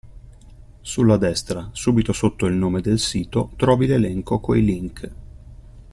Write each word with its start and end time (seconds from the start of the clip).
Sulla 0.81 1.15
destra, 1.17 1.69
subito 1.73 2.11
sotto 2.11 2.47
il 2.47 2.55
nome 2.55 2.81
del 2.81 2.97
sito, 2.97 3.51
trovi 3.55 3.85
l'elenco 3.85 4.39
coi 4.39 4.63
link. 4.63 5.11